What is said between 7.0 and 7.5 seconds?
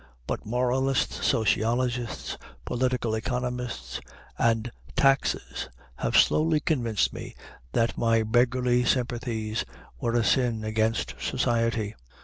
me